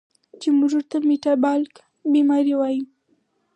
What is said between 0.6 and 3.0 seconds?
ورته ميټابالک بیمارۍ وايو